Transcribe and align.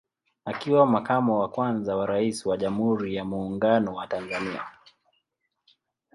Akiwa 0.45 0.85
Makamo 0.85 1.39
wa 1.39 1.49
kwanza 1.49 1.95
wa 1.95 2.05
Rais 2.05 2.45
wa 2.45 2.57
Jamhuri 2.57 3.15
ya 3.15 3.25
Muungano 3.25 3.93
wa 3.93 4.07
Tanzania 4.07 4.63